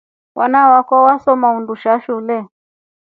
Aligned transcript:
Wana 0.35 0.69
wakwa 0.69 1.03
wasoma 1.05 1.47
undusha 1.57 2.01
shule. 2.01 2.47